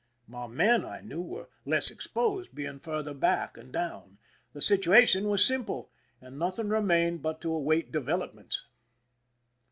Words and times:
My 0.27 0.47
men, 0.47 0.83
I 0.83 1.01
knew, 1.01 1.21
were 1.21 1.47
less 1.63 1.91
exposed, 1.91 2.55
being 2.55 2.79
farther 2.79 3.13
back 3.13 3.55
and 3.55 3.71
down. 3.71 4.17
The 4.51 4.59
situation 4.59 5.27
was 5.29 5.45
simple, 5.45 5.91
and 6.19 6.39
nothing 6.39 6.69
remained 6.69 7.21
but 7.21 7.39
to 7.41 7.51
await 7.53 7.91
developments. 7.91 8.65